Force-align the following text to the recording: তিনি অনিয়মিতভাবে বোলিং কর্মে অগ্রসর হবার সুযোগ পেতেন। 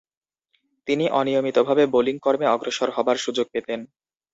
তিনি 0.87 1.05
অনিয়মিতভাবে 1.11 1.83
বোলিং 1.93 2.15
কর্মে 2.19 2.47
অগ্রসর 2.47 2.89
হবার 2.95 3.17
সুযোগ 3.17 3.45
পেতেন। 3.53 3.79